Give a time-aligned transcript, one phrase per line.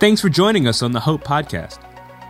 [0.00, 1.82] Thanks for joining us on the Hope Podcast.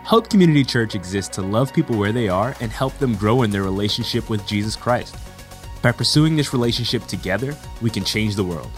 [0.03, 3.51] Hope Community Church exists to love people where they are and help them grow in
[3.51, 5.15] their relationship with Jesus Christ.
[5.83, 8.71] By pursuing this relationship together, we can change the world.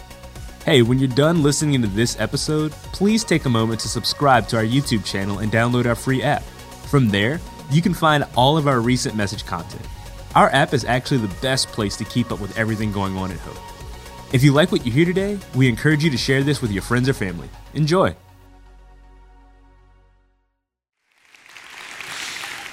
[0.66, 4.58] Hey, when you're done listening to this episode, please take a moment to subscribe to
[4.58, 6.44] our YouTube channel and download our free app.
[6.90, 7.40] From there,
[7.70, 9.88] you can find all of our recent message content.
[10.36, 13.40] Our app is actually the best place to keep up with everything going on at
[13.40, 14.34] Hope.
[14.34, 16.84] If you like what you hear today, we encourage you to share this with your
[16.84, 17.50] friends or family.
[17.74, 18.18] Enjoy.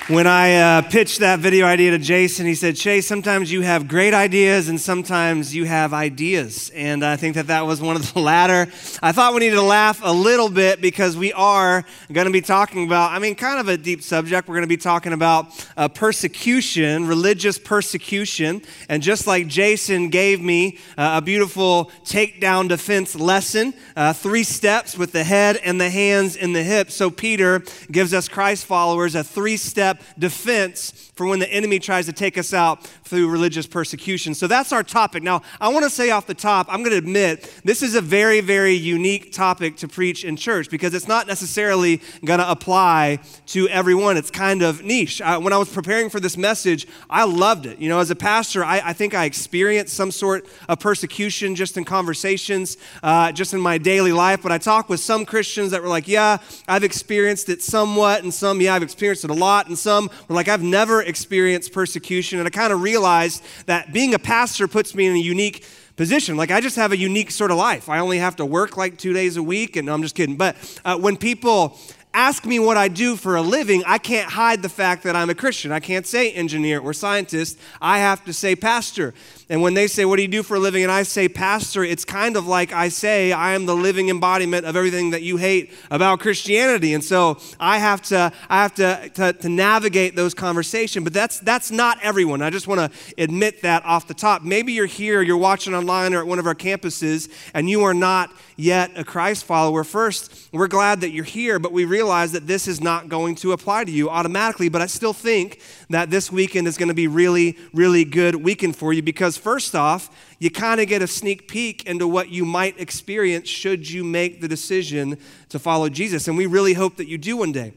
[0.09, 3.87] When I uh, pitched that video idea to Jason, he said, Chase, sometimes you have
[3.87, 6.71] great ideas and sometimes you have ideas.
[6.71, 8.73] And I think that that was one of the latter.
[9.03, 12.41] I thought we needed to laugh a little bit because we are going to be
[12.41, 14.49] talking about, I mean, kind of a deep subject.
[14.49, 18.63] We're going to be talking about uh, persecution, religious persecution.
[18.89, 24.97] And just like Jason gave me uh, a beautiful takedown defense lesson, uh, three steps
[24.97, 26.95] with the head and the hands and the hips.
[26.95, 32.07] So Peter gives us Christ followers a three step defense for when the enemy tries
[32.07, 34.35] to take us out through religious persecution.
[34.35, 35.23] So that's our topic.
[35.23, 38.01] Now, I want to say off the top, I'm going to admit this is a
[38.01, 43.19] very, very unique topic to preach in church because it's not necessarily going to apply
[43.47, 44.17] to everyone.
[44.17, 45.21] It's kind of niche.
[45.21, 47.79] I, when I was preparing for this message, I loved it.
[47.79, 51.77] You know, as a pastor, I, I think I experienced some sort of persecution just
[51.77, 54.41] in conversations, uh, just in my daily life.
[54.43, 56.39] But I talked with some Christians that were like, yeah,
[56.69, 60.35] I've experienced it somewhat, and some, yeah, I've experienced it a lot, and some were
[60.35, 62.39] like, I've never experienced persecution.
[62.39, 65.65] And I kind of realized that being a pastor puts me in a unique
[65.97, 66.37] position.
[66.37, 67.89] Like, I just have a unique sort of life.
[67.89, 70.37] I only have to work like two days a week, and no, I'm just kidding.
[70.37, 71.77] But uh, when people
[72.15, 75.31] ask me what I do for a living, I can't hide the fact that I'm
[75.31, 75.73] a Christian.
[75.73, 77.59] I can't say engineer or scientist.
[77.81, 79.13] I have to say pastor.
[79.51, 80.83] And when they say, What do you do for a living?
[80.83, 84.67] and I say pastor, it's kind of like I say, I am the living embodiment
[84.67, 86.93] of everything that you hate about Christianity.
[86.93, 91.03] And so I have to, I have to, to, to navigate those conversations.
[91.03, 92.43] But that's, that's not everyone.
[92.43, 94.43] I just want to admit that off the top.
[94.43, 97.95] Maybe you're here, you're watching online or at one of our campuses, and you are
[97.95, 99.85] not yet a Christ follower.
[99.85, 103.53] First, we're glad that you're here, but we realize that this is not going to
[103.53, 104.69] apply to you automatically.
[104.69, 108.77] But I still think that this weekend is going to be really, really good weekend
[108.77, 112.45] for you because first off, you kind of get a sneak peek into what you
[112.45, 115.19] might experience should you make the decision
[115.49, 116.29] to follow Jesus.
[116.29, 117.73] And we really hope that you do one day.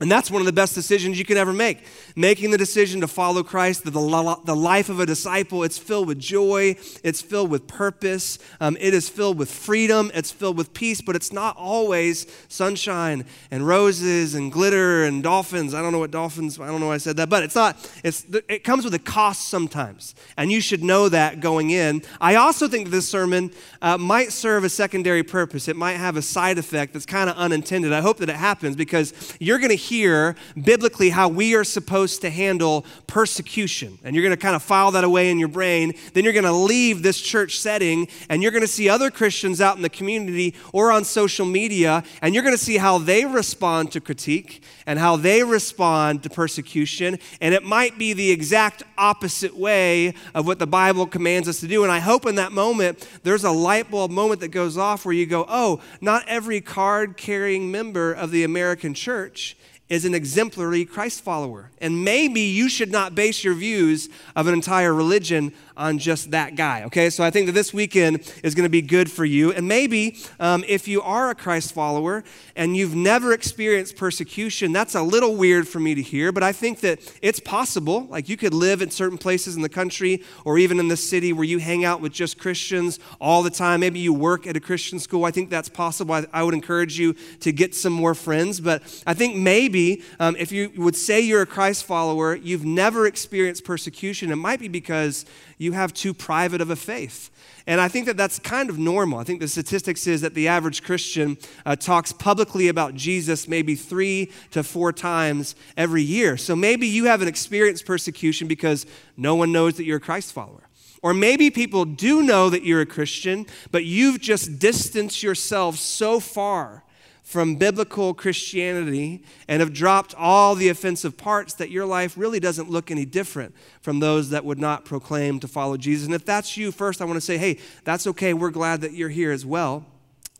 [0.00, 1.84] And that's one of the best decisions you can ever make.
[2.14, 6.20] Making the decision to follow Christ, the, the life of a disciple, it's filled with
[6.20, 11.00] joy, it's filled with purpose, um, it is filled with freedom, it's filled with peace,
[11.00, 15.74] but it's not always sunshine and roses and glitter and dolphins.
[15.74, 17.76] I don't know what dolphins, I don't know why I said that, but it's not,
[18.04, 20.14] it's, it comes with a cost sometimes.
[20.36, 22.02] And you should know that going in.
[22.20, 23.50] I also think that this sermon
[23.82, 25.66] uh, might serve a secondary purpose.
[25.66, 27.92] It might have a side effect that's kind of unintended.
[27.92, 32.20] I hope that it happens because you're going to hear biblically how we are supposed
[32.22, 33.98] to handle persecution.
[34.04, 35.94] And you're going to kind of file that away in your brain.
[36.12, 39.60] Then you're going to leave this church setting and you're going to see other Christians
[39.60, 43.24] out in the community or on social media, and you're going to see how they
[43.24, 47.18] respond to critique and how they respond to persecution.
[47.40, 51.66] And it might be the exact opposite way of what the Bible commands us to
[51.66, 51.82] do.
[51.82, 55.14] And I hope in that moment, there's a light bulb moment that goes off where
[55.14, 59.56] you go, oh, not every card carrying member of the American church
[59.88, 61.70] is an exemplary Christ follower.
[61.80, 66.56] And maybe you should not base your views of an entire religion on just that
[66.56, 67.08] guy, okay?
[67.08, 69.52] So I think that this weekend is going to be good for you.
[69.52, 72.24] And maybe um, if you are a Christ follower
[72.56, 76.52] and you've never experienced persecution, that's a little weird for me to hear, but I
[76.52, 78.06] think that it's possible.
[78.10, 81.32] Like you could live in certain places in the country or even in the city
[81.32, 83.80] where you hang out with just Christians all the time.
[83.80, 85.24] Maybe you work at a Christian school.
[85.24, 86.14] I think that's possible.
[86.14, 90.34] I, I would encourage you to get some more friends, but I think maybe um,
[90.36, 94.66] if you would say you're a Christ follower, you've never experienced persecution, it might be
[94.66, 95.24] because
[95.58, 97.30] you have too private of a faith.
[97.66, 99.18] And I think that that's kind of normal.
[99.18, 103.74] I think the statistics is that the average Christian uh, talks publicly about Jesus maybe
[103.74, 106.38] three to four times every year.
[106.38, 108.86] So maybe you haven't experienced persecution because
[109.18, 110.62] no one knows that you're a Christ follower.
[111.02, 116.20] Or maybe people do know that you're a Christian, but you've just distanced yourself so
[116.20, 116.84] far
[117.28, 122.70] from biblical Christianity and have dropped all the offensive parts that your life really doesn't
[122.70, 126.06] look any different from those that would not proclaim to follow Jesus.
[126.06, 128.32] And if that's you, first I want to say, hey, that's okay.
[128.32, 129.84] We're glad that you're here as well.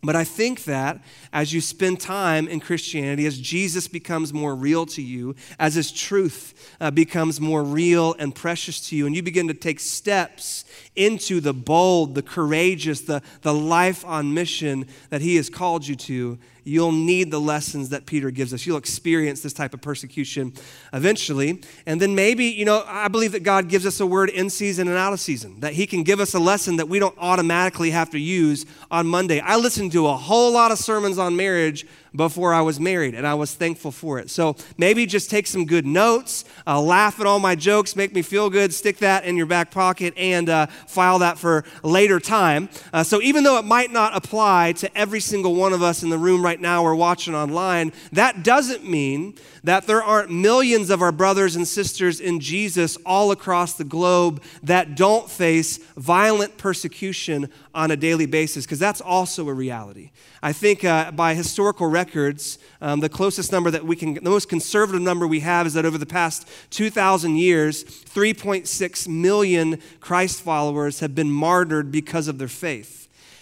[0.02, 4.86] But I think that as you spend time in Christianity, as Jesus becomes more real
[4.86, 9.22] to you, as his truth uh, becomes more real and precious to you, and you
[9.22, 10.64] begin to take steps
[10.98, 15.94] into the bold, the courageous, the, the life on mission that He has called you
[15.96, 18.66] to, you'll need the lessons that Peter gives us.
[18.66, 20.52] You'll experience this type of persecution
[20.92, 21.62] eventually.
[21.86, 24.88] And then maybe, you know, I believe that God gives us a word in season
[24.88, 27.90] and out of season, that He can give us a lesson that we don't automatically
[27.90, 29.40] have to use on Monday.
[29.40, 31.86] I listened to a whole lot of sermons on marriage
[32.18, 34.28] before I was married, and I was thankful for it.
[34.28, 38.22] So maybe just take some good notes, uh, laugh at all my jokes, make me
[38.22, 42.68] feel good, stick that in your back pocket, and uh, file that for later time.
[42.92, 46.10] Uh, so even though it might not apply to every single one of us in
[46.10, 49.34] the room right now or watching online, that doesn't mean
[49.68, 54.42] that there aren't millions of our brothers and sisters in Jesus all across the globe
[54.62, 60.10] that don't face violent persecution on a daily basis, because that's also a reality.
[60.42, 64.48] I think uh, by historical records, um, the closest number that we can, the most
[64.48, 71.00] conservative number we have is that over the past 2,000 years, 3.6 million Christ followers
[71.00, 72.97] have been martyred because of their faith.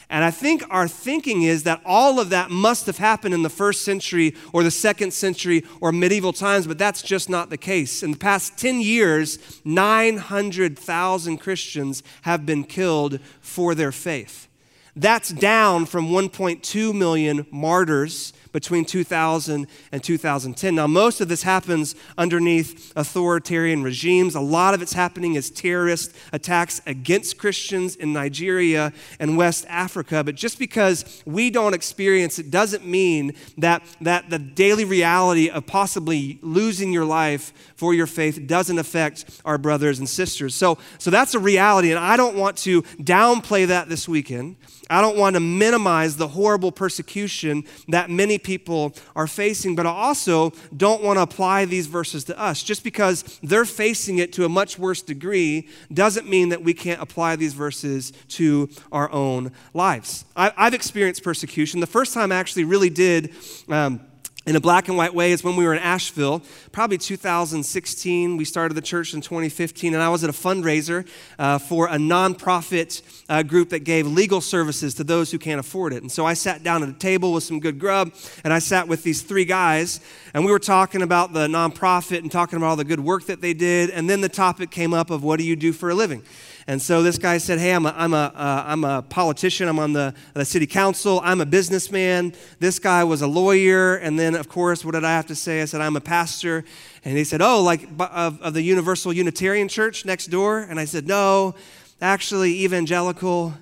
[0.09, 3.51] And I think our thinking is that all of that must have happened in the
[3.51, 8.05] first century or the second century or medieval times, but that's just not the case.
[8.05, 14.47] In the past 10 years, 900,000 Christians have been killed for their faith.
[14.95, 20.75] That's down from 1.2 million martyrs between 2000 and 2010.
[20.75, 24.35] Now, most of this happens underneath authoritarian regimes.
[24.35, 30.25] A lot of it's happening as terrorist attacks against Christians in Nigeria and West Africa.
[30.25, 35.67] But just because we don't experience it doesn't mean that, that the daily reality of
[35.67, 40.55] possibly losing your life for your faith doesn't affect our brothers and sisters.
[40.55, 44.57] So, so that's a reality, and I don't want to downplay that this weekend.
[44.89, 49.91] I don't want to minimize the horrible persecution that many people are facing, but I
[49.91, 52.63] also don't want to apply these verses to us.
[52.63, 57.03] Just because they're facing it to a much worse degree doesn't mean that we can't
[57.03, 60.25] apply these verses to our own lives.
[60.37, 61.81] I, have experienced persecution.
[61.81, 63.35] The first time I actually really did.
[63.69, 64.01] Um,
[64.47, 66.41] in a black and white way is when we were in Asheville,
[66.71, 68.37] probably 2016.
[68.37, 71.07] We started the church in 2015, and I was at a fundraiser
[71.37, 75.93] uh, for a nonprofit uh, group that gave legal services to those who can't afford
[75.93, 76.03] it.
[76.03, 78.15] And so I sat down at a table with some good grub,
[78.45, 80.01] and I sat with these three guys,
[80.33, 83.41] and we were talking about the nonprofit and talking about all the good work that
[83.41, 83.91] they did.
[83.91, 86.23] And then the topic came up of what do you do for a living?
[86.69, 89.69] And so this guy said, Hey, I'm a, I'm a, uh, I'm a politician.
[89.69, 91.21] I'm on the, the city council.
[91.23, 92.33] I'm a businessman.
[92.59, 93.97] This guy was a lawyer.
[93.97, 95.63] And then, of course, what did I have to say?
[95.63, 96.65] I said, I'm a pastor.
[97.05, 100.61] And he said, Oh, like of, of the Universal Unitarian Church next door?
[100.61, 101.55] And I said, No,
[102.01, 103.55] actually, evangelical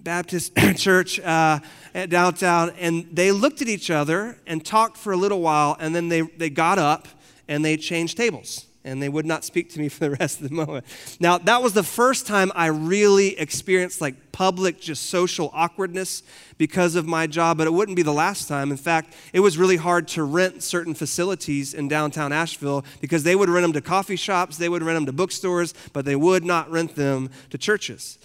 [0.00, 1.60] Baptist church uh,
[2.08, 2.70] downtown.
[2.70, 5.76] And they looked at each other and talked for a little while.
[5.78, 7.06] And then they, they got up
[7.46, 10.48] and they changed tables and they would not speak to me for the rest of
[10.48, 10.84] the moment.
[11.20, 16.22] Now, that was the first time I really experienced like public, just social awkwardness
[16.58, 18.70] because of my job, but it wouldn't be the last time.
[18.70, 23.36] In fact, it was really hard to rent certain facilities in downtown Asheville because they
[23.36, 26.44] would rent them to coffee shops, they would rent them to bookstores, but they would
[26.44, 28.18] not rent them to churches.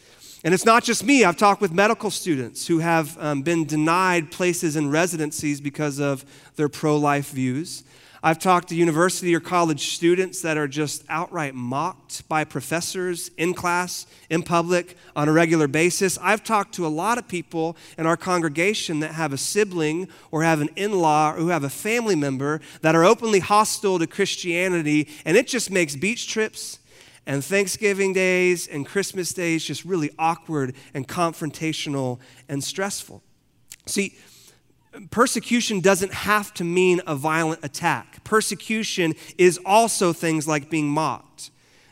[0.43, 1.23] And it's not just me.
[1.23, 6.23] I've talked with medical students who have um, been denied places in residencies because of
[6.55, 7.83] their pro life views.
[8.23, 13.53] I've talked to university or college students that are just outright mocked by professors in
[13.53, 16.17] class, in public, on a regular basis.
[16.21, 20.43] I've talked to a lot of people in our congregation that have a sibling or
[20.43, 24.07] have an in law or who have a family member that are openly hostile to
[24.07, 26.79] Christianity, and it just makes beach trips
[27.27, 33.21] and Thanksgiving days and Christmas days just really awkward and confrontational and stressful.
[33.85, 34.17] See,
[35.11, 38.23] persecution doesn't have to mean a violent attack.
[38.23, 41.51] Persecution is also things like being mocked,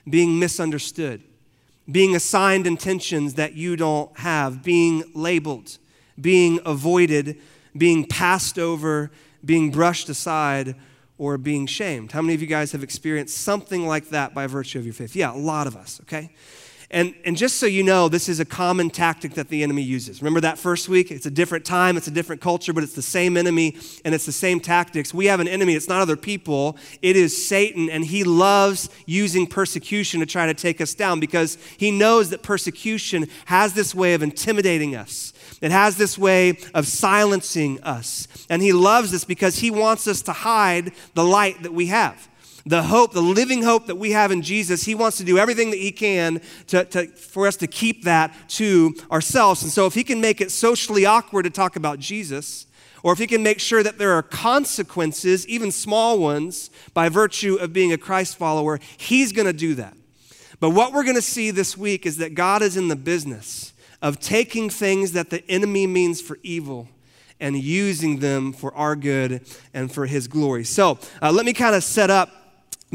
[0.09, 1.21] being misunderstood,
[1.91, 5.77] being assigned intentions that you don't have, being labeled,
[6.19, 7.39] being avoided,
[7.77, 9.11] being passed over,
[9.43, 10.75] being brushed aside,
[11.17, 12.11] or being shamed.
[12.11, 15.15] How many of you guys have experienced something like that by virtue of your faith?
[15.15, 16.31] Yeah, a lot of us, okay?
[16.91, 20.21] And, and just so you know, this is a common tactic that the enemy uses.
[20.21, 21.09] Remember that first week?
[21.09, 24.25] It's a different time, it's a different culture, but it's the same enemy and it's
[24.25, 25.13] the same tactics.
[25.13, 29.47] We have an enemy, it's not other people, it is Satan, and he loves using
[29.47, 34.13] persecution to try to take us down because he knows that persecution has this way
[34.13, 35.33] of intimidating us.
[35.61, 38.27] It has this way of silencing us.
[38.49, 42.29] And he loves this because he wants us to hide the light that we have
[42.65, 45.69] the hope, the living hope that we have in Jesus, He wants to do everything
[45.71, 49.61] that He can to, to, for us to keep that to ourselves.
[49.61, 52.65] And so, if He can make it socially awkward to talk about Jesus,
[53.03, 57.55] or if He can make sure that there are consequences, even small ones, by virtue
[57.55, 59.95] of being a Christ follower, He's going to do that.
[60.59, 63.73] But what we're going to see this week is that God is in the business
[64.01, 66.87] of taking things that the enemy means for evil
[67.39, 69.41] and using them for our good
[69.73, 70.63] and for his glory.
[70.63, 72.44] So uh, let me kind of set up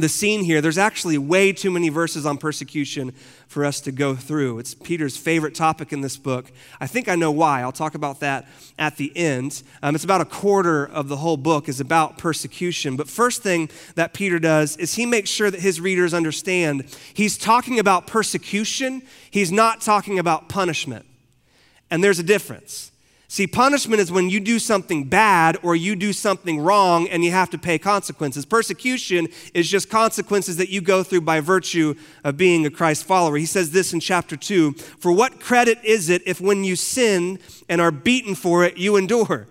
[0.00, 0.60] the scene here.
[0.60, 3.12] There's actually way too many verses on persecution
[3.46, 4.58] for us to go through.
[4.58, 6.50] It's Peter's favorite topic in this book.
[6.80, 7.62] I think I know why.
[7.62, 9.62] I'll talk about that at the end.
[9.82, 12.96] Um, it's about a quarter of the whole book is about persecution.
[12.96, 17.36] But first thing that Peter does is he makes sure that his readers understand he's
[17.38, 19.02] talking about persecution.
[19.30, 21.06] He's not talking about punishment.
[21.90, 22.89] And there's a difference.
[23.32, 27.30] See, punishment is when you do something bad or you do something wrong and you
[27.30, 28.44] have to pay consequences.
[28.44, 31.94] Persecution is just consequences that you go through by virtue
[32.24, 33.36] of being a Christ follower.
[33.36, 37.38] He says this in chapter 2 For what credit is it if when you sin
[37.68, 39.46] and are beaten for it, you endure?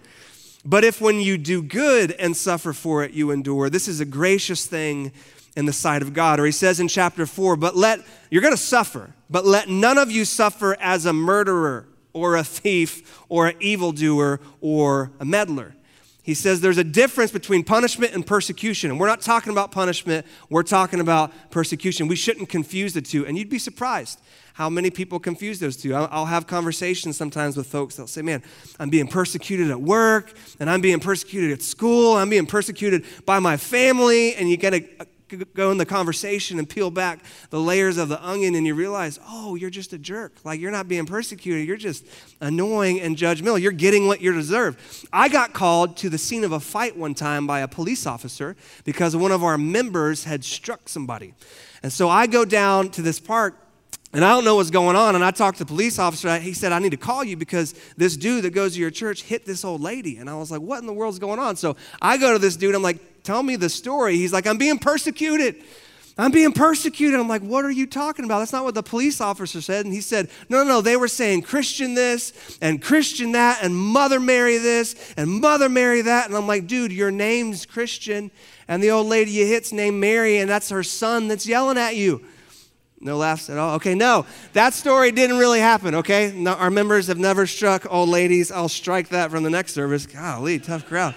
[0.65, 4.05] But if when you do good and suffer for it, you endure, this is a
[4.05, 5.13] gracious thing
[5.55, 6.41] in the sight of God.
[6.41, 9.97] Or he says in chapter 4, But let, you're going to suffer, but let none
[9.97, 15.75] of you suffer as a murderer or a thief or an evildoer or a meddler.
[16.21, 18.91] He says there's a difference between punishment and persecution.
[18.91, 22.07] And we're not talking about punishment, we're talking about persecution.
[22.07, 23.25] We shouldn't confuse the two.
[23.25, 24.21] And you'd be surprised
[24.53, 25.95] how many people confuse those two.
[25.95, 28.43] I'll, have conversations sometimes with folks that'll say, Man,
[28.79, 33.39] I'm being persecuted at work, and I'm being persecuted at school, I'm being persecuted by
[33.39, 34.35] my family.
[34.35, 35.07] And you get a,
[35.37, 37.19] go in the conversation and peel back
[37.49, 40.33] the layers of the onion and you realize, oh, you're just a jerk.
[40.43, 41.67] Like you're not being persecuted.
[41.67, 42.05] You're just
[42.41, 43.61] annoying and judgmental.
[43.61, 45.05] You're getting what you deserve.
[45.13, 48.55] I got called to the scene of a fight one time by a police officer
[48.83, 51.33] because one of our members had struck somebody.
[51.83, 53.55] And so I go down to this park
[54.11, 55.13] and I don't know what's going on.
[55.13, 56.39] And I talked to the police officer.
[56.39, 59.21] He said, I need to call you because this dude that goes to your church
[59.23, 60.17] hit this old lady.
[60.17, 61.55] And I was like, what in the world's going on?
[61.55, 62.73] So I go to this dude.
[62.73, 64.15] I'm like, tell me the story.
[64.17, 65.63] He's like, I'm being persecuted.
[66.17, 67.17] I'm being persecuted.
[67.17, 68.39] I'm like, what are you talking about?
[68.39, 69.85] That's not what the police officer said.
[69.85, 70.81] And he said, no, no, no.
[70.81, 76.01] They were saying Christian this and Christian that and Mother Mary this and Mother Mary
[76.01, 76.27] that.
[76.27, 78.31] And I'm like, dude, your name's Christian.
[78.67, 81.95] And the old lady you hit's named Mary, and that's her son that's yelling at
[81.95, 82.23] you.
[82.99, 83.75] No laughs at all?
[83.75, 84.25] Okay, no.
[84.51, 86.33] That story didn't really happen, okay?
[86.35, 88.51] No, our members have never struck old ladies.
[88.51, 90.05] I'll strike that from the next service.
[90.05, 91.15] Golly, tough crowd.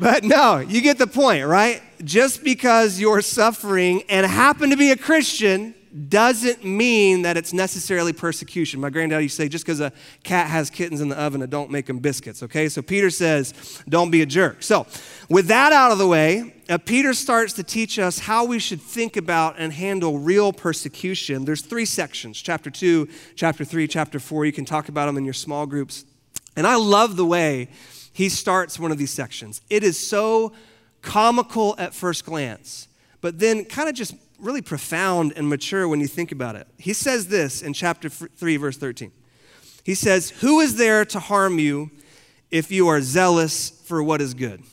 [0.00, 1.82] But no, you get the point, right?
[2.02, 5.74] Just because you're suffering and happen to be a Christian
[6.08, 8.80] doesn't mean that it's necessarily persecution.
[8.80, 9.92] My granddad used to say, just because a
[10.22, 12.70] cat has kittens in the oven, it don't make them biscuits, okay?
[12.70, 14.62] So Peter says, don't be a jerk.
[14.62, 14.86] So
[15.28, 18.80] with that out of the way, uh, Peter starts to teach us how we should
[18.80, 21.44] think about and handle real persecution.
[21.44, 24.46] There's three sections, chapter 2, chapter 3, chapter 4.
[24.46, 26.06] You can talk about them in your small groups.
[26.56, 27.68] And I love the way
[28.20, 29.62] he starts one of these sections.
[29.70, 30.52] It is so
[31.00, 32.86] comical at first glance,
[33.22, 36.68] but then kind of just really profound and mature when you think about it.
[36.76, 39.10] He says this in chapter 3, verse 13.
[39.84, 41.92] He says, Who is there to harm you
[42.50, 44.64] if you are zealous for what is good?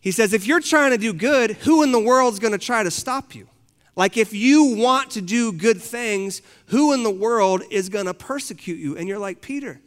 [0.00, 2.58] He says, If you're trying to do good, who in the world is going to
[2.58, 3.46] try to stop you?
[3.94, 8.14] Like, if you want to do good things, who in the world is going to
[8.14, 8.96] persecute you?
[8.96, 9.80] And you're like, Peter,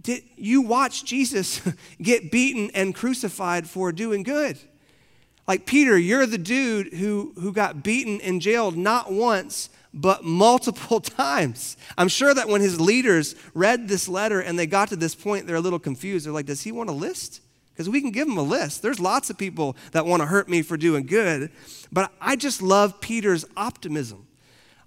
[0.00, 1.60] did you watch Jesus
[2.02, 4.58] get beaten and crucified for doing good?
[5.46, 11.00] Like Peter, you're the dude who, who got beaten and jailed not once, but multiple
[11.00, 11.76] times.
[11.98, 15.46] I'm sure that when his leaders read this letter and they got to this point,
[15.46, 16.26] they're a little confused.
[16.26, 17.40] They're like, does he want a list?
[17.72, 18.82] Because we can give him a list.
[18.82, 21.50] There's lots of people that want to hurt me for doing good.
[21.90, 24.26] But I just love Peter's optimism.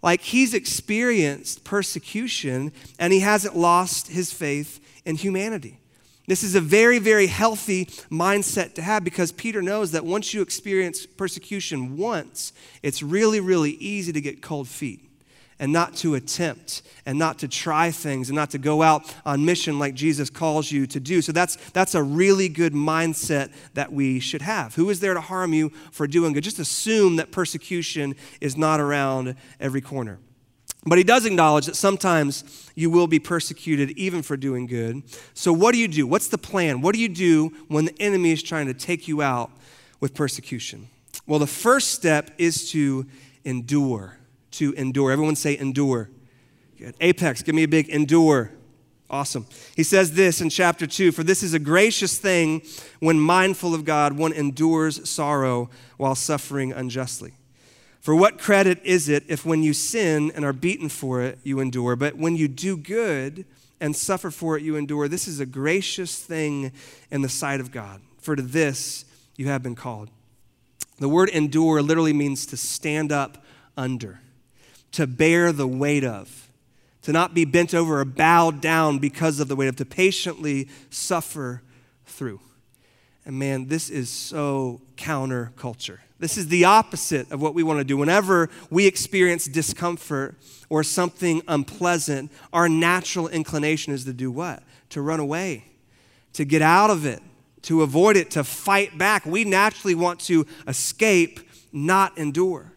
[0.01, 5.79] Like he's experienced persecution and he hasn't lost his faith in humanity.
[6.27, 10.41] This is a very, very healthy mindset to have because Peter knows that once you
[10.41, 15.01] experience persecution once, it's really, really easy to get cold feet
[15.59, 19.45] and not to attempt and not to try things and not to go out on
[19.45, 21.21] mission like Jesus calls you to do.
[21.21, 24.75] So that's, that's a really good mindset that we should have.
[24.75, 26.43] Who is there to harm you for doing good?
[26.43, 30.19] Just assume that persecution is not around every corner.
[30.85, 35.03] But he does acknowledge that sometimes you will be persecuted even for doing good.
[35.33, 36.05] So, what do you do?
[36.05, 36.81] What's the plan?
[36.81, 39.49] What do you do when the enemy is trying to take you out
[39.99, 40.89] with persecution?
[41.25, 43.07] Well, the first step is to
[43.43, 44.17] endure.
[44.51, 45.11] To endure.
[45.11, 46.09] Everyone say endure.
[46.77, 46.95] Good.
[47.01, 48.51] Apex, give me a big endure.
[49.09, 49.47] Awesome.
[49.75, 52.61] He says this in chapter 2 For this is a gracious thing
[52.99, 57.33] when mindful of God, one endures sorrow while suffering unjustly.
[58.05, 61.59] For what credit is it if when you sin and are beaten for it, you
[61.59, 61.95] endure?
[61.95, 63.45] But when you do good
[63.81, 65.07] and suffer for it, you endure.
[65.07, 66.71] This is a gracious thing
[67.09, 68.01] in the sight of God.
[68.19, 69.05] For to this
[69.37, 70.11] you have been called.
[70.99, 73.43] The word endure literally means to stand up
[73.75, 74.19] under,
[74.91, 76.51] to bear the weight of,
[77.01, 80.69] to not be bent over or bowed down because of the weight of, to patiently
[80.91, 81.63] suffer
[82.05, 82.39] through.
[83.25, 85.99] And man, this is so counterculture.
[86.19, 87.97] This is the opposite of what we want to do.
[87.97, 90.35] Whenever we experience discomfort
[90.69, 94.63] or something unpleasant, our natural inclination is to do what?
[94.89, 95.65] To run away,
[96.33, 97.21] to get out of it,
[97.63, 99.25] to avoid it, to fight back.
[99.25, 101.39] We naturally want to escape,
[101.73, 102.71] not endure.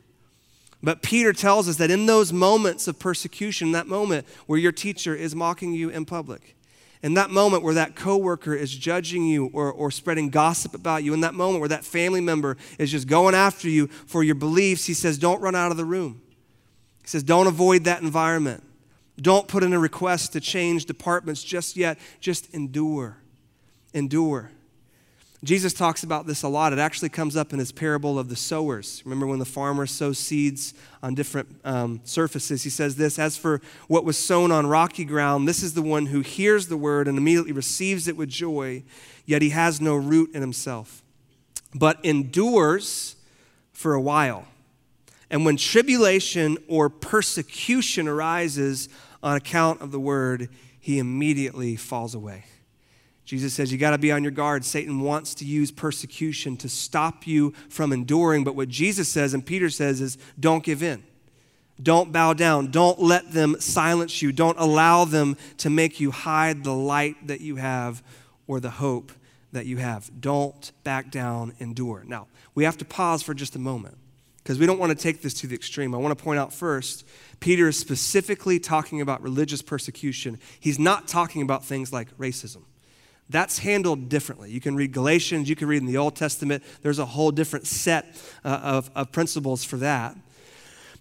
[0.83, 5.15] But Peter tells us that in those moments of persecution, that moment where your teacher
[5.15, 6.57] is mocking you in public,
[7.03, 11.15] in that moment where that coworker is judging you or, or spreading gossip about you,
[11.15, 14.87] in that moment where that family member is just going after you for your beliefs,
[14.87, 16.21] he says, don't run out of the room.
[17.03, 18.65] He says, don't avoid that environment.
[19.21, 21.99] Don't put in a request to change departments just yet.
[22.21, 23.17] Just endure.
[23.95, 24.51] Endure.
[25.45, 26.73] Jesus talks about this a lot.
[26.73, 29.03] It actually comes up in his parable of the sowers.
[29.05, 32.65] Remember when the farmer sows seeds on different um, surfaces?
[32.65, 36.07] He says this As for what was sown on rocky ground, this is the one
[36.07, 38.83] who hears the word and immediately receives it with joy,
[39.27, 41.03] yet he has no root in himself,
[41.73, 43.15] but endures
[43.73, 44.45] for a while.
[45.31, 48.89] And when tribulation or persecution arises
[49.23, 50.49] on account of the word,
[50.81, 52.45] he immediately falls away.
[53.29, 54.65] Jesus says you got to be on your guard.
[54.65, 58.43] Satan wants to use persecution to stop you from enduring.
[58.43, 61.05] But what Jesus says and Peter says is don't give in.
[61.81, 62.71] Don't bow down.
[62.71, 64.33] Don't let them silence you.
[64.33, 68.03] Don't allow them to make you hide the light that you have
[68.47, 69.13] or the hope
[69.53, 70.11] that you have.
[70.19, 72.05] Don't back down, endure.
[72.07, 73.99] Now, we have to pause for just a moment
[74.39, 75.95] because we don't want to take this to the extreme.
[75.95, 77.07] I want to point out first,
[77.41, 80.39] Peter is specifically talking about religious persecution.
[80.59, 82.63] He's not talking about things like racism.
[83.31, 84.51] That's handled differently.
[84.51, 86.63] You can read Galatians, you can read in the Old Testament.
[86.83, 90.17] There's a whole different set uh, of, of principles for that.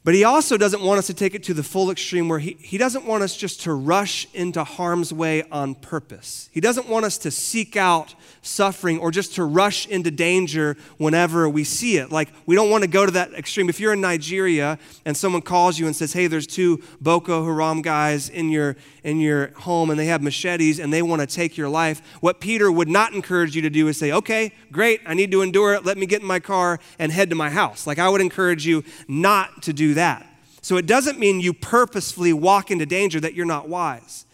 [0.07, 2.55] But he also doesn't want us to take it to the full extreme where he,
[2.61, 6.49] he doesn't want us just to rush into harm's way on purpose.
[6.53, 11.49] He doesn't want us to seek out suffering or just to rush into danger whenever
[11.49, 12.09] we see it.
[12.09, 13.67] Like, we don't want to go to that extreme.
[13.67, 17.81] If you're in Nigeria and someone calls you and says, hey, there's two Boko Haram
[17.81, 21.57] guys in your, in your home and they have machetes and they want to take
[21.57, 25.15] your life, what Peter would not encourage you to do is say, okay, great, I
[25.15, 25.83] need to endure it.
[25.83, 27.85] Let me get in my car and head to my house.
[27.85, 30.25] Like, I would encourage you not to do that.
[30.61, 34.25] So it doesn't mean you purposefully walk into danger that you're not wise.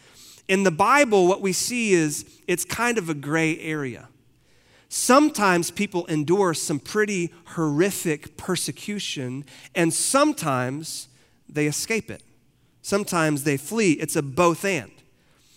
[0.47, 4.07] In the Bible, what we see is it's kind of a gray area.
[4.89, 11.07] Sometimes people endure some pretty horrific persecution, and sometimes
[11.49, 12.21] they escape it.
[12.81, 13.93] Sometimes they flee.
[13.93, 14.91] It's a both and.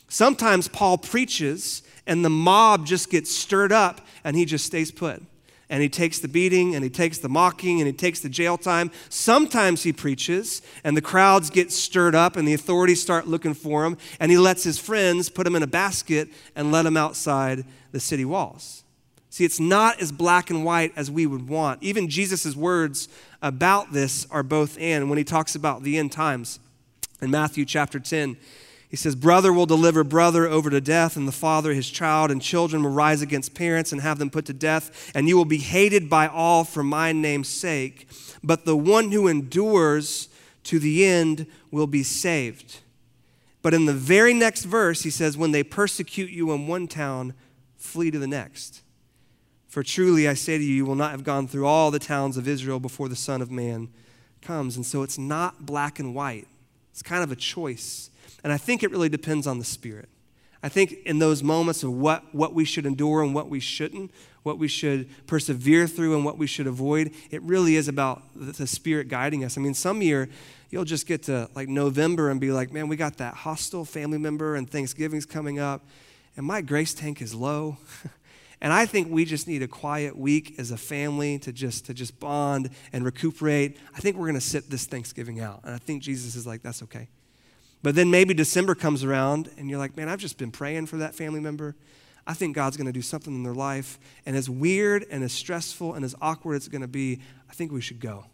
[0.08, 5.22] Sometimes Paul preaches, and the mob just gets stirred up, and he just stays put
[5.68, 8.56] and he takes the beating and he takes the mocking and he takes the jail
[8.56, 8.90] time.
[9.08, 13.84] Sometimes he preaches and the crowds get stirred up and the authorities start looking for
[13.84, 17.64] him and he lets his friends put him in a basket and let him outside
[17.92, 18.84] the city walls.
[19.30, 21.82] See, it's not as black and white as we would want.
[21.82, 23.08] Even Jesus' words
[23.42, 26.58] about this are both and when he talks about the end times.
[27.20, 28.36] In Matthew chapter 10,
[28.88, 32.40] he says, Brother will deliver brother over to death, and the father his child, and
[32.40, 35.58] children will rise against parents and have them put to death, and you will be
[35.58, 38.08] hated by all for my name's sake.
[38.44, 40.28] But the one who endures
[40.64, 42.80] to the end will be saved.
[43.62, 47.34] But in the very next verse, he says, When they persecute you in one town,
[47.76, 48.82] flee to the next.
[49.66, 52.36] For truly I say to you, you will not have gone through all the towns
[52.36, 53.88] of Israel before the Son of Man
[54.40, 54.76] comes.
[54.76, 56.46] And so it's not black and white,
[56.92, 58.10] it's kind of a choice.
[58.46, 60.08] And I think it really depends on the Spirit.
[60.62, 64.12] I think in those moments of what, what we should endure and what we shouldn't,
[64.44, 68.68] what we should persevere through and what we should avoid, it really is about the,
[68.68, 69.58] Spirit guiding us.
[69.58, 70.28] I mean, some year
[70.70, 74.16] you'll just get to like November and be like, man, we got that hostile family
[74.16, 75.84] member and Thanksgiving's coming up,
[76.36, 77.78] and my grace tank is low.
[78.60, 81.94] and I think we just need a quiet week as a family to just to
[81.94, 83.76] just bond and recuperate.
[83.96, 85.62] I think we're going to sit this Thanksgiving out.
[85.64, 87.08] And I think Jesus is like, that's okay.
[87.82, 90.96] But then maybe December comes around and you're like, man, I've just been praying for
[90.96, 91.76] that family member.
[92.26, 93.98] I think God's going to do something in their life.
[94.24, 97.54] And as weird and as stressful and as awkward as it's going to be, I
[97.54, 98.24] think we should go.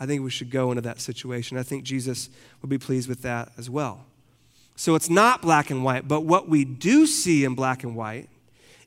[0.00, 1.58] I think we should go into that situation.
[1.58, 2.30] I think Jesus
[2.62, 4.06] would be pleased with that as well.
[4.74, 8.30] So it's not black and white, but what we do see in black and white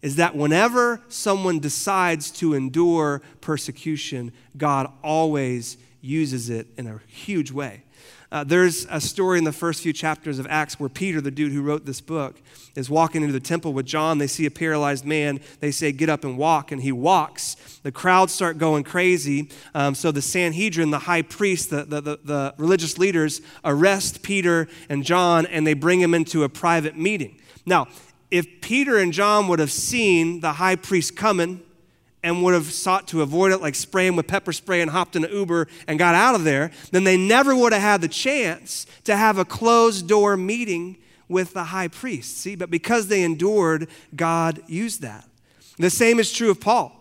[0.02, 7.52] is that whenever someone decides to endure persecution, God always uses it in a huge
[7.52, 7.83] way.
[8.34, 11.52] Uh, there's a story in the first few chapters of Acts where Peter, the dude
[11.52, 12.42] who wrote this book,
[12.76, 14.18] is walking into the temple with John.
[14.18, 15.40] They see a paralyzed man.
[15.60, 16.72] They say, Get up and walk.
[16.72, 17.80] And he walks.
[17.84, 19.52] The crowds start going crazy.
[19.76, 24.68] Um, so the Sanhedrin, the high priest, the, the, the, the religious leaders arrest Peter
[24.90, 27.40] and John and they bring him into a private meeting.
[27.68, 27.88] Now,
[28.32, 31.62] if Peter and John would have seen the high priest coming,
[32.24, 35.26] and would have sought to avoid it, like spraying with pepper spray and hopped in
[35.26, 38.86] an Uber and got out of there, then they never would have had the chance
[39.04, 42.38] to have a closed door meeting with the high priest.
[42.38, 45.28] See, but because they endured, God used that.
[45.78, 47.00] The same is true of Paul.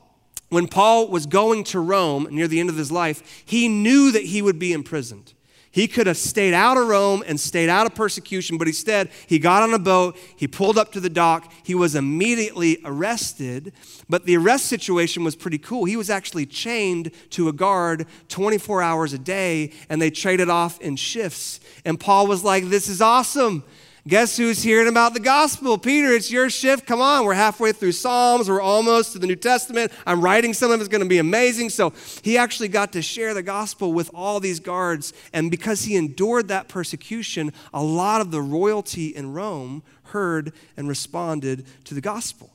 [0.48, 4.24] When Paul was going to Rome near the end of his life, he knew that
[4.24, 5.32] he would be imprisoned.
[5.72, 9.38] He could have stayed out of Rome and stayed out of persecution, but instead, he
[9.38, 13.72] got on a boat, he pulled up to the dock, he was immediately arrested.
[14.06, 15.87] But the arrest situation was pretty cool.
[15.87, 20.78] He was actually chained to a guard 24 hours a day, and they traded off
[20.82, 21.58] in shifts.
[21.87, 23.64] And Paul was like, This is awesome.
[24.08, 25.78] Guess who's hearing about the gospel?
[25.78, 26.86] Peter, it's your shift.
[26.86, 28.48] Come on, we're halfway through Psalms.
[28.50, 29.92] We're almost to the New Testament.
[30.04, 31.70] I'm writing some of it's going to be amazing.
[31.70, 35.12] So he actually got to share the gospel with all these guards.
[35.32, 40.88] And because he endured that persecution, a lot of the royalty in Rome heard and
[40.88, 42.50] responded to the gospel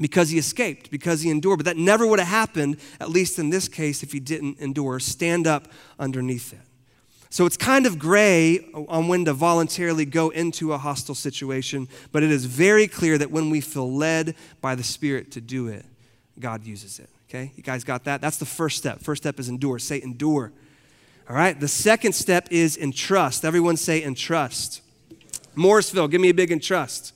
[0.00, 1.60] because he escaped, because he endured.
[1.60, 4.98] But that never would have happened, at least in this case, if he didn't endure.
[4.98, 5.68] Stand up
[6.00, 6.71] underneath it.
[7.32, 12.22] So it's kind of gray on when to voluntarily go into a hostile situation, but
[12.22, 15.86] it is very clear that when we feel led by the Spirit to do it,
[16.38, 17.08] God uses it.
[17.30, 17.50] Okay?
[17.56, 18.20] You guys got that?
[18.20, 19.00] That's the first step.
[19.00, 19.78] First step is endure.
[19.78, 20.52] Say endure.
[21.26, 21.58] All right?
[21.58, 23.46] The second step is entrust.
[23.46, 24.82] Everyone say entrust.
[25.54, 27.14] Morrisville, give me a big entrust.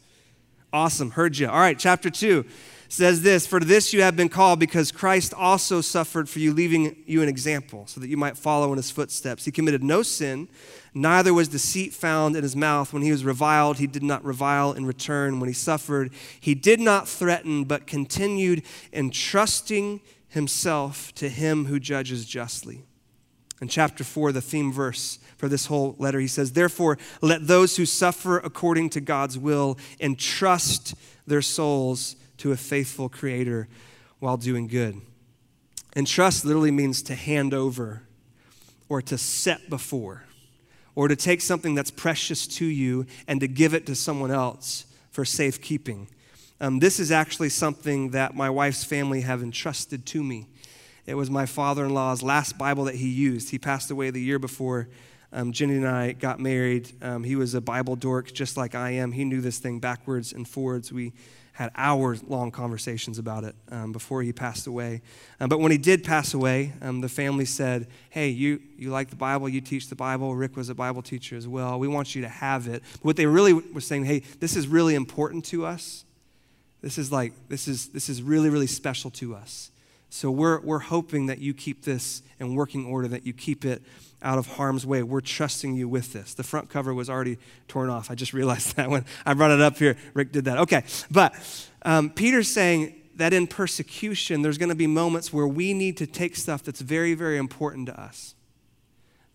[0.72, 1.10] Awesome.
[1.10, 1.46] Heard you.
[1.46, 2.46] All right, chapter 2
[2.88, 6.96] says this For this you have been called, because Christ also suffered for you, leaving
[7.06, 9.44] you an example, so that you might follow in his footsteps.
[9.44, 10.48] He committed no sin,
[10.94, 12.92] neither was deceit found in his mouth.
[12.92, 15.40] When he was reviled, he did not revile in return.
[15.40, 22.24] When he suffered, he did not threaten, but continued entrusting himself to him who judges
[22.24, 22.84] justly.
[23.60, 27.76] In chapter 4, the theme verse for this whole letter, he says, Therefore, let those
[27.76, 30.94] who suffer according to God's will entrust
[31.26, 33.68] their souls to a faithful creator
[34.18, 35.00] while doing good.
[35.94, 38.02] And trust literally means to hand over
[38.88, 40.24] or to set before
[40.94, 44.86] or to take something that's precious to you and to give it to someone else
[45.10, 46.08] for safekeeping.
[46.60, 50.46] Um, this is actually something that my wife's family have entrusted to me.
[51.04, 53.50] It was my father in law's last Bible that he used.
[53.50, 54.88] He passed away the year before
[55.32, 56.92] um, Jenny and I got married.
[57.02, 59.12] Um, he was a Bible dork just like I am.
[59.12, 60.92] He knew this thing backwards and forwards.
[60.92, 61.12] We
[61.56, 65.00] had hours long conversations about it um, before he passed away.
[65.40, 69.08] Um, but when he did pass away, um, the family said, Hey, you, you like
[69.08, 70.36] the Bible, you teach the Bible.
[70.36, 71.78] Rick was a Bible teacher as well.
[71.78, 72.82] We want you to have it.
[72.92, 76.04] But what they really were saying, Hey, this is really important to us.
[76.82, 79.70] This is like, this is, this is really, really special to us.
[80.10, 83.82] So we're, we're hoping that you keep this in working order, that you keep it
[84.22, 85.02] out of harm's way.
[85.02, 86.34] We're trusting you with this.
[86.34, 88.10] The front cover was already torn off.
[88.10, 89.96] I just realized that when I brought it up here.
[90.14, 90.58] Rick did that.
[90.58, 90.84] Okay.
[91.10, 91.34] But
[91.82, 96.06] um, Peter's saying that in persecution, there's going to be moments where we need to
[96.06, 98.34] take stuff that's very, very important to us.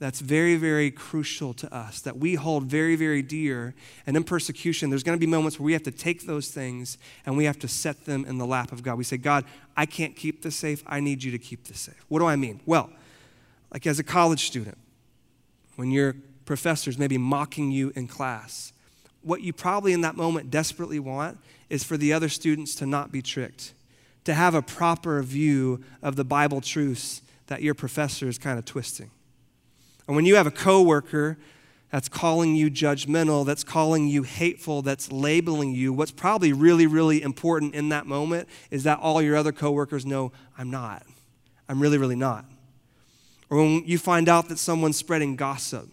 [0.02, 3.76] That's very, very crucial to us, that we hold very, very dear.
[4.08, 6.98] And in persecution, there's going to be moments where we have to take those things
[7.24, 8.98] and we have to set them in the lap of God.
[8.98, 9.46] We say, God,
[9.78, 10.84] I can't keep this safe.
[10.88, 12.04] I need you to keep this safe.
[12.08, 12.62] What do I mean?
[12.66, 12.90] Well,
[13.72, 14.78] like as a college student,
[15.76, 18.74] when your professors may be mocking you in class,
[19.22, 21.38] what you probably in that moment desperately want
[21.70, 23.74] is for the other students to not be tricked,
[24.26, 28.66] to have a proper view of the Bible truths that your professor is kind of
[28.66, 29.10] twisting.
[30.08, 31.38] And when you have a coworker
[31.92, 37.22] that's calling you judgmental, that's calling you hateful, that's labeling you, what's probably really, really
[37.22, 41.06] important in that moment is that all your other coworkers know, I'm not.
[41.70, 42.46] I'm really, really not
[43.52, 45.90] or when you find out that someone's spreading gossip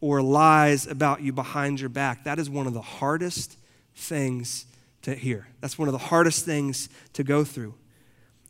[0.00, 3.56] or lies about you behind your back, that is one of the hardest
[3.94, 4.66] things
[5.02, 5.46] to hear.
[5.60, 7.74] That's one of the hardest things to go through.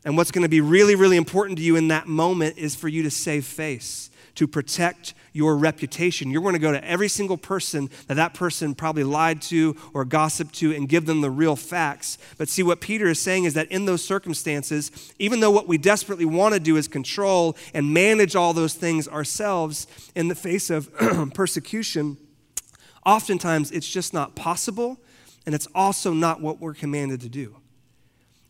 [0.03, 2.87] And what's going to be really, really important to you in that moment is for
[2.87, 6.29] you to save face to protect your reputation.
[6.29, 10.05] You're going to go to every single person that that person probably lied to or
[10.05, 12.17] gossiped to and give them the real facts.
[12.37, 15.77] But see, what Peter is saying is that in those circumstances, even though what we
[15.77, 20.69] desperately want to do is control and manage all those things ourselves in the face
[20.69, 20.93] of
[21.33, 22.17] persecution,
[23.05, 24.99] oftentimes it's just not possible
[25.45, 27.55] and it's also not what we're commanded to do.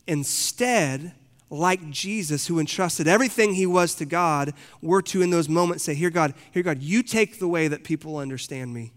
[0.06, 1.14] Instead,
[1.52, 5.94] like Jesus, who entrusted everything he was to God, were to in those moments say,
[5.94, 8.92] Here, God, here, God, you take the way that people understand me.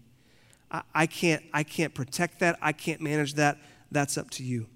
[0.70, 2.58] I, I, can't, I can't protect that.
[2.62, 3.58] I can't manage that.
[3.92, 4.66] That's up to you.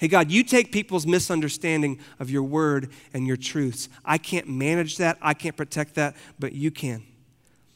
[0.00, 3.88] Hey, God, you take people's misunderstanding of your word and your truths.
[4.04, 5.16] I can't manage that.
[5.22, 7.04] I can't protect that, but you can.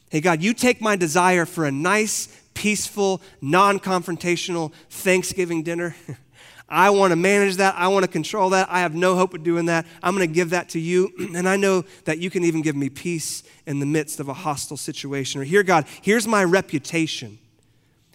[0.09, 5.95] Hey, God, you take my desire for a nice, peaceful, non confrontational Thanksgiving dinner.
[6.67, 7.75] I want to manage that.
[7.77, 8.69] I want to control that.
[8.71, 9.85] I have no hope of doing that.
[10.01, 11.11] I'm going to give that to you.
[11.35, 14.33] And I know that you can even give me peace in the midst of a
[14.33, 15.41] hostile situation.
[15.41, 17.37] Or here, God, here's my reputation.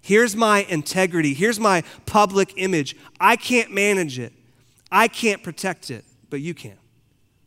[0.03, 1.35] Here's my integrity.
[1.35, 2.97] Here's my public image.
[3.21, 4.33] I can't manage it.
[4.91, 6.79] I can't protect it, but you can.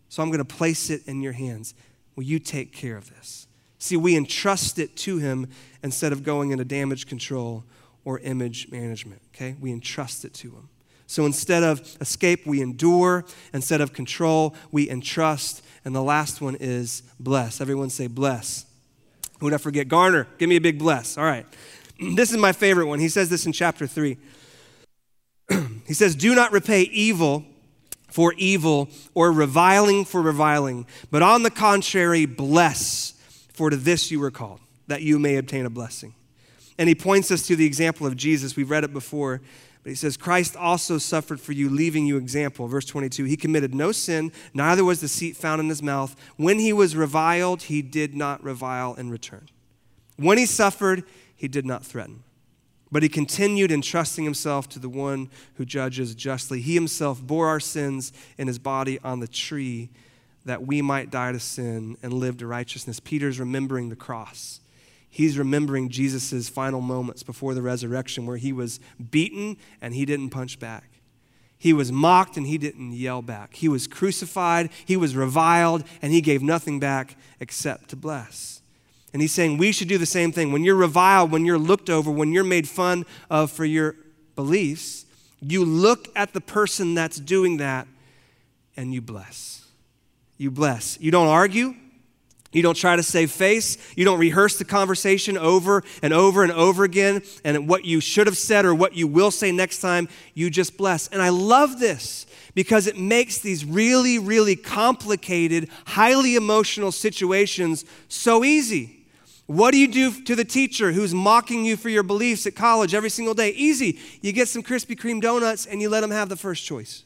[0.10, 1.74] So I'm going to place it in your hands.
[2.16, 3.48] Will you take care of this?
[3.80, 5.48] See, we entrust it to him
[5.84, 7.66] instead of going into damage control
[8.06, 9.56] or image management, okay?
[9.60, 10.70] We entrust it to him.
[11.08, 13.26] So instead of escape, we endure.
[13.54, 15.63] Instead of control, we entrust.
[15.86, 17.62] And the last one is bless.
[17.62, 18.66] Everyone say bless.
[19.39, 19.88] Who would I forget?
[19.88, 21.18] Garner, give me a big bless.
[21.18, 21.46] All right.
[22.16, 23.00] This is my favorite one.
[23.00, 24.18] He says this in chapter 3.
[25.88, 27.46] he says, Do not repay evil
[28.10, 33.13] for evil or reviling for reviling, but on the contrary, bless,
[33.54, 36.13] for to this you were called, that you may obtain a blessing.
[36.78, 38.56] And he points us to the example of Jesus.
[38.56, 39.42] We've read it before.
[39.84, 42.67] But he says, Christ also suffered for you, leaving you example.
[42.67, 46.15] Verse 22 He committed no sin, neither was deceit found in his mouth.
[46.38, 49.50] When he was reviled, he did not revile in return.
[50.15, 51.04] When he suffered,
[51.36, 52.24] he did not threaten.
[52.91, 56.62] But he continued entrusting himself to the one who judges justly.
[56.62, 59.89] He himself bore our sins in his body on the tree
[60.46, 63.00] that we might die to sin and live to righteousness.
[63.00, 64.60] Peter's remembering the cross
[65.13, 68.80] he's remembering Jesus' final moments before the resurrection where he was
[69.12, 70.89] beaten and he didn't punch back.
[71.56, 73.54] He was mocked and he didn't yell back.
[73.54, 78.62] He was crucified, he was reviled, and he gave nothing back except to bless.
[79.13, 80.52] And he's saying we should do the same thing.
[80.52, 83.95] When you're reviled, when you're looked over, when you're made fun of for your
[84.36, 85.06] beliefs,
[85.41, 87.86] you look at the person that's doing that
[88.76, 89.67] and you bless.
[90.39, 90.99] You bless.
[90.99, 91.76] You don't argue.
[92.54, 93.78] You don't try to save face.
[93.96, 98.28] You don't rehearse the conversation over and over and over again and what you should
[98.28, 100.08] have said or what you will say next time.
[100.34, 101.08] You just bless.
[101.10, 108.44] And I love this because it makes these really, really complicated, highly emotional situations so
[108.44, 109.00] easy.
[109.48, 112.94] What do you do to the teacher who's mocking you for your beliefs at college
[112.94, 113.50] every single day?
[113.50, 114.00] Easy.
[114.22, 117.04] You get some Krispy Kreme donuts and you let them have the first choice.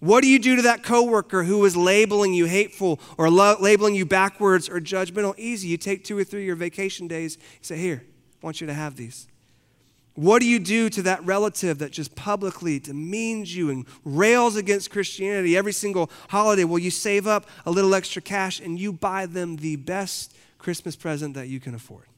[0.00, 3.94] What do you do to that coworker who is labeling you hateful or lo- labeling
[3.94, 5.34] you backwards or judgmental?
[5.38, 5.68] Easy.
[5.68, 7.36] You take two or three of your vacation days.
[7.36, 8.02] You say, Here,
[8.42, 9.28] I want you to have these.
[10.14, 14.90] What do you do to that relative that just publicly demeans you and rails against
[14.90, 16.64] Christianity every single holiday?
[16.64, 20.96] Well, you save up a little extra cash and you buy them the best Christmas
[20.96, 22.09] present that you can afford.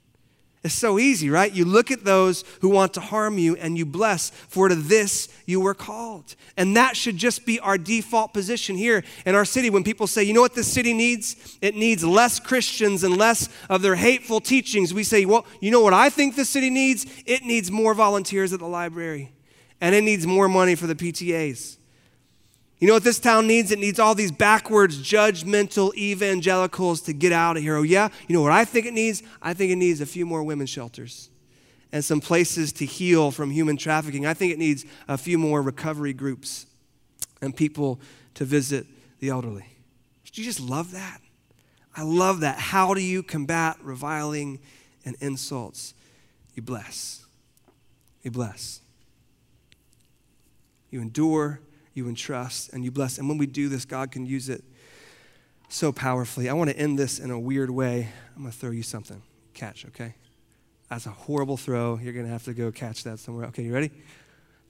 [0.65, 1.53] It's so easy, right?
[1.53, 5.29] You look at those who want to harm you and you bless, for to this
[5.45, 6.37] you were called.
[6.57, 10.23] And that should just be our default position here in our city when people say,
[10.23, 11.59] you know what this city needs?
[11.61, 14.95] It needs less Christians and less of their hateful teachings.
[14.95, 17.07] We say, well, you know what I think the city needs?
[17.27, 19.33] It needs more volunteers at the library,
[19.81, 21.79] and it needs more money for the PTAs.
[22.83, 23.71] You know what this town needs?
[23.71, 27.77] It needs all these backwards, judgmental evangelicals to get out of here.
[27.77, 28.09] Oh, yeah?
[28.27, 29.23] You know what I think it needs?
[29.41, 31.31] I think it needs a few more women's shelters
[31.93, 34.27] and some places to heal from human trafficking.
[34.27, 36.67] I think it needs a few more recovery groups
[37.41, 38.01] and people
[38.35, 38.89] to visit
[39.21, 39.67] the elderly.
[40.33, 41.21] Do you just love that?
[41.97, 42.59] I love that.
[42.59, 44.59] How do you combat reviling
[45.05, 45.95] and insults?
[46.57, 47.25] You bless.
[48.25, 48.81] You bless.
[50.91, 51.61] You endure
[51.95, 53.19] you entrust, and you bless.
[53.19, 54.65] And when we do this, God can use it
[55.69, 56.49] so powerfully.
[56.49, 58.09] I want to end this in a weird way.
[58.37, 59.23] I'm going to throw you something.
[59.55, 60.15] Catch, okay?
[60.89, 61.99] That's a horrible throw.
[62.03, 63.47] You're going to have to go catch that somewhere.
[63.47, 63.91] Okay, you ready?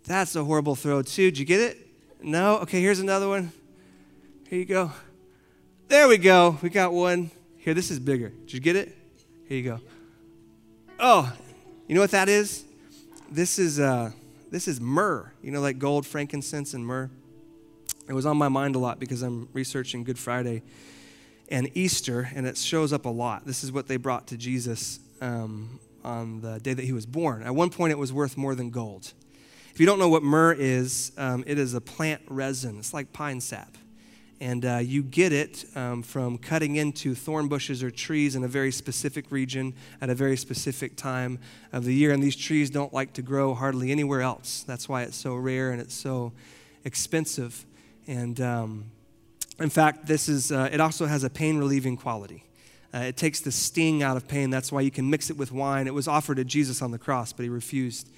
[0.04, 1.30] That's a horrible throw, too.
[1.30, 1.78] Did you get it?
[2.22, 2.58] No?
[2.58, 3.52] Okay, here's another one.
[4.48, 4.92] Here you go.
[5.88, 6.58] There we go.
[6.62, 7.30] We got one.
[7.58, 8.28] Here, this is bigger.
[8.28, 8.96] Did you get it?
[9.48, 9.80] Here you go.
[10.98, 11.32] Oh,
[11.86, 12.64] you know what that is?
[13.30, 14.12] This is uh,
[14.52, 17.10] this is myrrh, you know, like gold, frankincense, and myrrh.
[18.06, 20.62] It was on my mind a lot because I'm researching Good Friday
[21.48, 23.46] and Easter, and it shows up a lot.
[23.46, 27.42] This is what they brought to Jesus um, on the day that he was born.
[27.42, 29.14] At one point, it was worth more than gold.
[29.72, 32.78] If you don't know what myrrh is, um, it is a plant resin.
[32.78, 33.78] It's like pine sap.
[34.42, 38.48] And uh, you get it um, from cutting into thorn bushes or trees in a
[38.48, 41.38] very specific region at a very specific time
[41.72, 42.10] of the year.
[42.10, 44.64] And these trees don't like to grow hardly anywhere else.
[44.64, 46.32] That's why it's so rare and it's so
[46.84, 47.64] expensive.
[48.08, 48.90] And um,
[49.60, 52.42] in fact, this is, uh, it also has a pain relieving quality.
[52.92, 54.50] Uh, it takes the sting out of pain.
[54.50, 55.86] That's why you can mix it with wine.
[55.86, 58.10] It was offered to Jesus on the cross, but he refused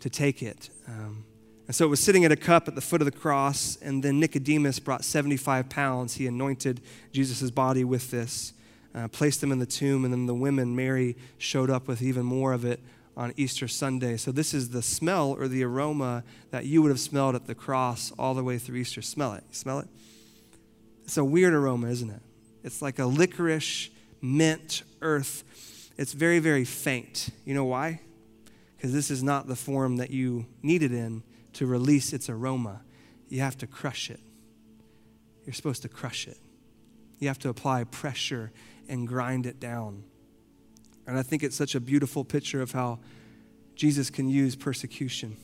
[0.00, 0.68] to take it.
[0.86, 1.24] Um,
[1.66, 4.02] and so it was sitting at a cup at the foot of the cross, and
[4.02, 6.14] then Nicodemus brought 75 pounds.
[6.14, 8.52] He anointed Jesus' body with this,
[8.94, 12.26] uh, placed them in the tomb, and then the women, Mary, showed up with even
[12.26, 12.80] more of it
[13.16, 14.18] on Easter Sunday.
[14.18, 17.54] So this is the smell or the aroma that you would have smelled at the
[17.54, 19.00] cross all the way through Easter.
[19.00, 19.44] Smell it.
[19.48, 19.88] You smell it?
[21.04, 22.22] It's a weird aroma, isn't it?
[22.62, 23.88] It's like a licorice
[24.20, 25.44] mint earth.
[25.96, 27.30] It's very, very faint.
[27.46, 28.00] You know why?
[28.76, 31.22] Because this is not the form that you need it in
[31.54, 32.82] to release its aroma.
[33.28, 34.20] You have to crush it.
[35.44, 36.38] You're supposed to crush it.
[37.18, 38.52] You have to apply pressure
[38.88, 40.04] and grind it down.
[41.06, 42.98] And I think it's such a beautiful picture of how
[43.74, 45.36] Jesus can use persecution.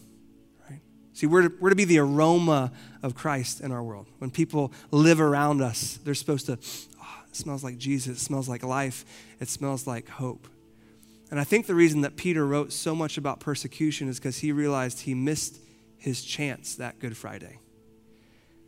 [0.69, 0.81] Right?
[1.13, 4.07] See, we're to, we're to be the aroma of Christ in our world.
[4.19, 6.59] When people live around us, they're supposed to
[7.01, 8.19] ah, it smells like Jesus.
[8.19, 9.05] It smells like life.
[9.39, 10.49] It smells like hope.
[11.31, 14.51] And I think the reason that Peter wrote so much about persecution is because he
[14.51, 15.61] realized he missed
[16.01, 17.61] his chance that Good Friday.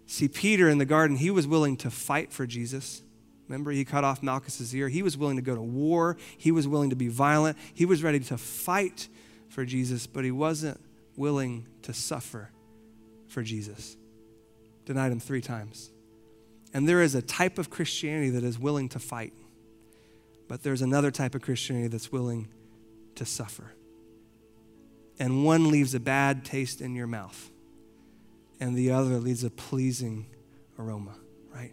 [0.06, 3.02] See, Peter in the garden, he was willing to fight for Jesus.
[3.48, 4.88] Remember, he cut off Malchus's ear.
[4.88, 6.16] He was willing to go to war.
[6.36, 7.56] He was willing to be violent.
[7.74, 9.08] He was ready to fight
[9.48, 10.80] for Jesus, but he wasn't
[11.16, 12.50] willing to suffer
[13.28, 13.96] for Jesus.
[14.84, 15.90] Denied him three times.
[16.74, 19.32] And there is a type of Christianity that is willing to fight,
[20.48, 22.48] but there's another type of Christianity that's willing
[23.14, 23.72] to suffer.
[25.22, 27.52] And one leaves a bad taste in your mouth,
[28.58, 30.26] and the other leaves a pleasing
[30.80, 31.14] aroma,
[31.54, 31.70] right?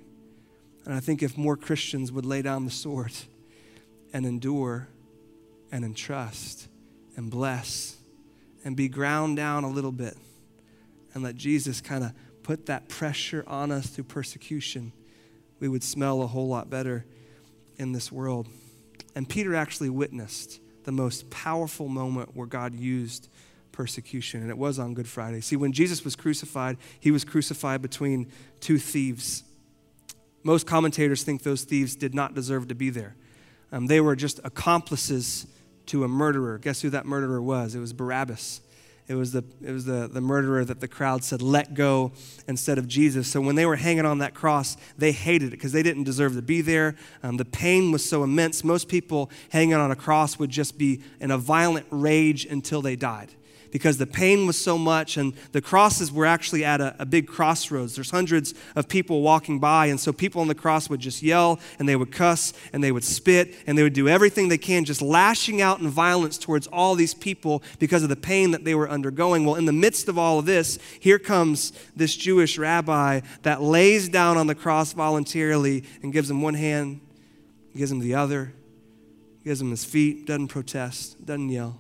[0.86, 3.12] And I think if more Christians would lay down the sword
[4.14, 4.90] and endure
[5.72, 6.68] and entrust
[7.16, 7.98] and bless
[8.64, 10.16] and be ground down a little bit
[11.16, 14.92] and let Jesus kind of put that pressure on us through persecution,
[15.60, 17.04] we would smell a whole lot better
[17.80, 18.48] in this world.
[19.16, 20.60] And Peter actually witnessed
[20.90, 23.30] the most powerful moment where God used
[23.72, 25.40] persecution, and it was on Good Friday.
[25.40, 29.44] See, when Jesus was crucified, he was crucified between two thieves.
[30.42, 33.16] Most commentators think those thieves did not deserve to be there.
[33.72, 35.46] Um, they were just accomplices
[35.86, 36.58] to a murderer.
[36.58, 37.76] Guess who that murderer was?
[37.76, 38.62] It was Barabbas.
[39.10, 42.12] It was, the, it was the, the murderer that the crowd said, let go
[42.48, 43.28] instead of Jesus.
[43.28, 46.36] So when they were hanging on that cross, they hated it because they didn't deserve
[46.36, 46.96] to be there.
[47.24, 48.64] Um, the pain was so immense.
[48.64, 52.96] Most people hanging on a cross would just be in a violent rage until they
[52.96, 53.34] died
[53.72, 57.28] because the pain was so much, and the crosses were actually at a, a, big
[57.28, 57.96] crossroads.
[57.96, 61.60] There's hundreds of people walking by, and so people on the cross would just yell,
[61.78, 64.86] and they would cuss, and they would spit, and they would do everything they can,
[64.86, 68.76] just lashing out in violence towards all these people because of the pain that they
[68.76, 69.46] were undergoing.
[69.46, 74.10] Well, in the midst of all of this, here comes this Jewish rabbi that lays
[74.10, 77.02] down on the cross voluntarily and gives him one hand,
[77.76, 78.54] gives him the other,
[79.44, 81.80] gives him his feet, doesn't protest, doesn't yell.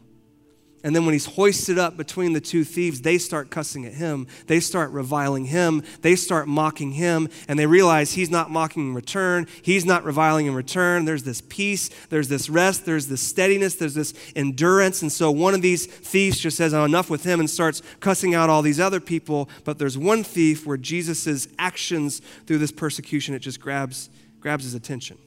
[0.84, 4.28] And then when he's hoisted up between the two thieves, they start cussing at him.
[4.48, 5.84] They start reviling him.
[6.02, 7.28] They start mocking him.
[7.50, 9.48] And they realize he's not mocking in return.
[9.62, 11.04] He's not reviling in return.
[11.04, 11.90] There's this peace.
[12.10, 12.86] There's this rest.
[12.86, 13.76] There's this steadiness.
[13.76, 15.02] There's this endurance.
[15.02, 18.34] And so one of these thieves just says, oh, enough with him and starts cussing
[18.34, 19.50] out all these other people.
[19.66, 24.76] But there's one thief where Jesus' actions through this persecution, it just grabs, grabs his
[24.76, 25.18] attention.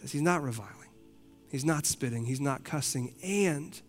[0.00, 0.70] says he's not reviling.
[1.50, 2.26] He's not spitting.
[2.26, 3.14] He's not cussing.
[3.22, 3.80] And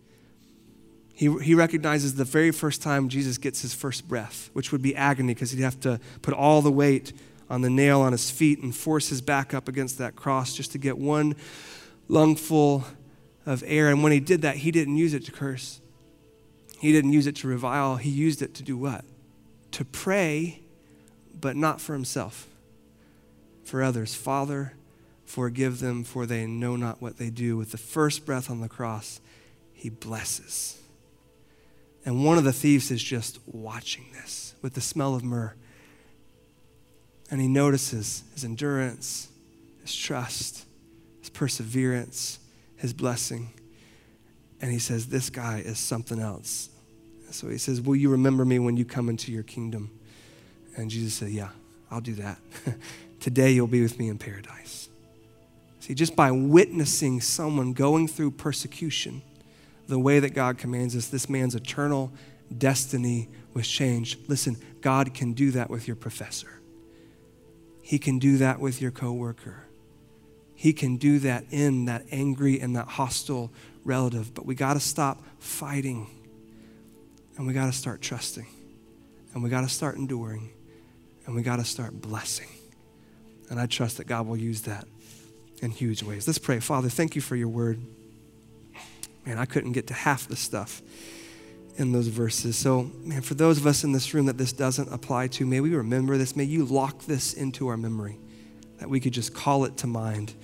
[1.16, 4.94] he, he recognizes the very first time Jesus gets his first breath, which would be
[4.94, 7.14] agony because he'd have to put all the weight
[7.48, 10.72] on the nail on his feet and force his back up against that cross just
[10.72, 11.34] to get one
[12.08, 12.84] lungful
[13.46, 13.88] of air.
[13.88, 15.80] And when he did that, he didn't use it to curse,
[16.80, 17.96] he didn't use it to revile.
[17.96, 19.02] He used it to do what?
[19.72, 20.60] To pray,
[21.40, 22.46] but not for himself,
[23.64, 24.14] for others.
[24.14, 24.74] Father,
[25.24, 27.56] forgive them, for they know not what they do.
[27.56, 29.22] With the first breath on the cross,
[29.72, 30.82] he blesses.
[32.06, 35.54] And one of the thieves is just watching this with the smell of myrrh.
[37.32, 39.28] And he notices his endurance,
[39.82, 40.64] his trust,
[41.20, 42.38] his perseverance,
[42.76, 43.50] his blessing.
[44.60, 46.70] And he says, This guy is something else.
[47.32, 49.90] So he says, Will you remember me when you come into your kingdom?
[50.76, 51.48] And Jesus said, Yeah,
[51.90, 52.38] I'll do that.
[53.20, 54.88] Today you'll be with me in paradise.
[55.80, 59.22] See, just by witnessing someone going through persecution,
[59.88, 62.12] the way that God commands us, this man's eternal
[62.56, 64.28] destiny was changed.
[64.28, 66.60] Listen, God can do that with your professor.
[67.82, 69.64] He can do that with your coworker.
[70.54, 73.52] He can do that in that angry and that hostile
[73.84, 74.34] relative.
[74.34, 76.10] But we got to stop fighting
[77.36, 78.46] and we got to start trusting
[79.34, 80.50] and we got to start enduring
[81.26, 82.48] and we got to start blessing.
[83.50, 84.86] And I trust that God will use that
[85.62, 86.26] in huge ways.
[86.26, 86.58] Let's pray.
[86.60, 87.80] Father, thank you for your word.
[89.26, 90.82] Man, I couldn't get to half the stuff
[91.76, 92.56] in those verses.
[92.56, 95.60] So, man, for those of us in this room that this doesn't apply to, may
[95.60, 96.36] we remember this.
[96.36, 98.18] May you lock this into our memory,
[98.78, 100.34] that we could just call it to mind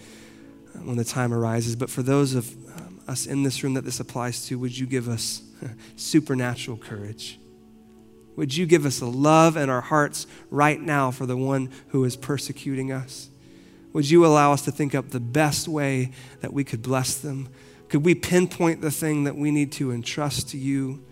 [0.75, 1.77] uh, when the time arises.
[1.77, 4.87] But for those of um, us in this room that this applies to, would you
[4.87, 5.43] give us
[5.97, 7.39] supernatural courage?
[8.37, 12.05] Would you give us a love in our hearts right now for the one who
[12.05, 13.29] is persecuting us?
[13.93, 17.49] Would you allow us to think up the best way that we could bless them?
[17.93, 21.05] Could we pinpoint the thing that we need to entrust to you?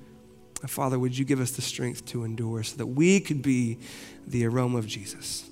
[0.66, 3.76] Father, would you give us the strength to endure so that we could be
[4.26, 5.47] the aroma of Jesus?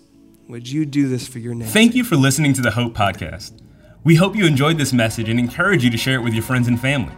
[0.48, 1.68] Would you do this for your name?
[1.68, 3.52] Thank you for listening to the Hope Podcast.
[4.04, 6.66] We hope you enjoyed this message and encourage you to share it with your friends
[6.66, 7.12] and family.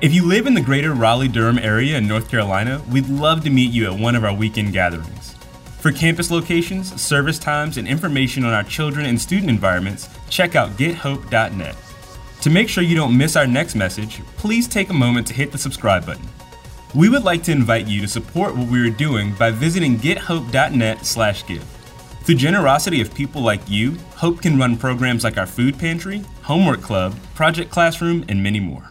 [0.00, 3.50] If you live in the greater Raleigh Durham area in North Carolina, we'd love to
[3.50, 5.34] meet you at one of our weekend gatherings.
[5.80, 10.70] For campus locations, service times, and information on our children and student environments, check out
[10.76, 11.74] gethope.net.
[12.42, 15.52] To make sure you don't miss our next message, please take a moment to hit
[15.52, 16.26] the subscribe button.
[16.94, 21.64] We would like to invite you to support what we are doing by visiting gethope.net/give.
[22.22, 26.80] Through generosity of people like you, Hope can run programs like our food pantry, homework
[26.80, 28.90] club, project classroom, and many more.